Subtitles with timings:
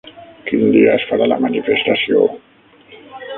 [0.45, 2.23] Quin dia es farà la manifestació?